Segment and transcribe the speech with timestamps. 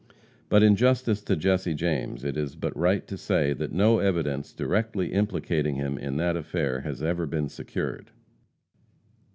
[0.49, 4.51] But in justice to Jesse James, it is but right to say that no evidence
[4.51, 8.09] directly implicating him in that affair has ever been secured.